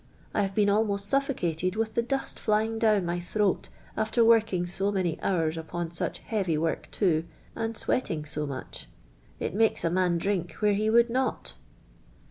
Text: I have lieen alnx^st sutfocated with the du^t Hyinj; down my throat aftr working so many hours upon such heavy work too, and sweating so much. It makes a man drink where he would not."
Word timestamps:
I 0.33 0.41
have 0.41 0.55
lieen 0.57 0.65
alnx^st 0.65 1.13
sutfocated 1.37 1.75
with 1.75 1.93
the 1.93 2.01
du^t 2.01 2.33
Hyinj; 2.47 2.79
down 2.79 3.05
my 3.05 3.19
throat 3.19 3.69
aftr 3.95 4.25
working 4.25 4.65
so 4.65 4.91
many 4.91 5.21
hours 5.21 5.57
upon 5.57 5.91
such 5.91 6.17
heavy 6.25 6.57
work 6.57 6.87
too, 6.89 7.25
and 7.55 7.77
sweating 7.77 8.25
so 8.25 8.47
much. 8.47 8.87
It 9.39 9.53
makes 9.53 9.83
a 9.83 9.91
man 9.91 10.17
drink 10.17 10.53
where 10.53 10.73
he 10.73 10.89
would 10.89 11.11
not." 11.11 11.55